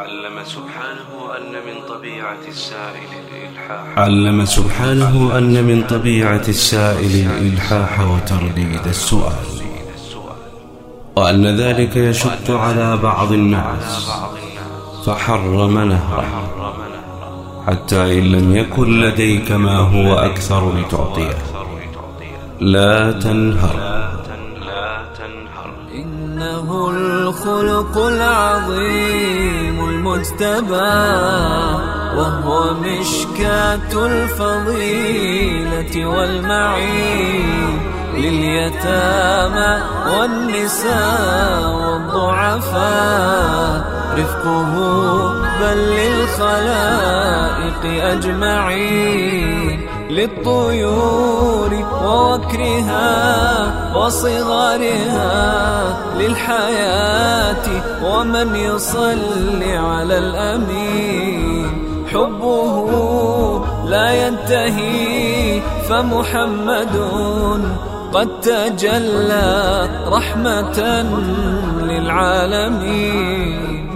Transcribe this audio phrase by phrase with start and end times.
[0.00, 3.98] علم سبحانه أن من طبيعة السائل الإلحاح.
[3.98, 9.48] علم سبحانه أن من طبيعة السائل الإلحاح وترديد السؤال.
[11.16, 14.10] وأن ذلك يشق على بعض الناس
[15.06, 16.30] فحرم نهره.
[17.66, 21.38] حتى إن لم يكن لديك ما هو أكثر لتعطيه.
[22.60, 23.76] لا تنهر.
[25.94, 31.00] إنه الخلق العظيم المجتبى
[32.16, 37.80] وهو مشكاة الفضيلة والمعين
[38.14, 39.82] لليتامى
[40.12, 43.60] والنساء والضعفاء.
[44.18, 44.74] رفقه
[45.60, 51.72] بل للخلائق أجمعين للطيور
[52.04, 53.69] ووكرها
[54.00, 57.66] وصغارها للحياة
[58.04, 61.66] ومن يصلي على الأمين.
[62.12, 66.96] حبه لا ينتهي فمحمد
[68.12, 71.02] قد تجلى رحمة
[71.82, 73.89] للعالمين.